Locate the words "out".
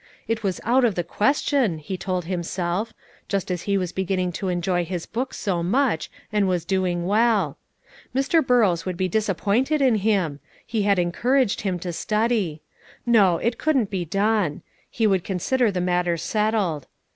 0.63-0.83